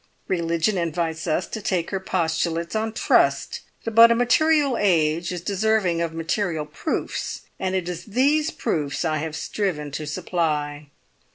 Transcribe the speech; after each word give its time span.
Religion 0.27 0.79
invites 0.79 1.27
us 1.27 1.45
to 1.45 1.61
take 1.61 1.91
her 1.91 1.99
postulates 1.99 2.75
on 2.75 2.91
trust; 2.91 3.59
but 3.85 4.09
a 4.09 4.15
material 4.15 4.75
age 4.75 5.31
is 5.31 5.41
deserving 5.41 6.01
of 6.01 6.11
material 6.11 6.65
proofs, 6.65 7.41
and 7.59 7.75
it 7.75 7.87
is 7.87 8.05
these 8.05 8.49
proofs 8.49 9.05
I 9.05 9.17
have 9.17 9.35
striven 9.35 9.91
to 9.91 10.07
supply. 10.07 10.87